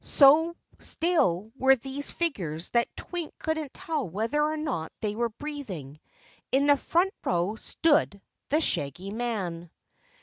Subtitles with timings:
[0.03, 5.99] So still were these figures that Twink couldn't tell whether or not they were breathing.
[6.51, 8.19] In the front row stood
[8.49, 9.69] the Shaggy Man.